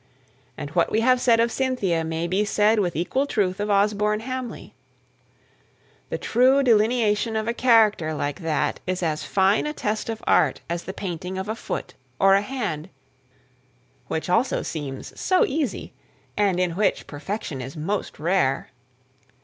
[0.57, 4.21] And what we have said of Cynthia may be said with equal truth of Osborne
[4.21, 4.73] Hamley.
[6.09, 10.59] The true delineation of a character like that is as fine a test of art
[10.67, 12.89] as the painting of a foot or a hand,
[14.07, 15.93] which also seems so easy,
[16.35, 18.71] and in which perfection is most rare.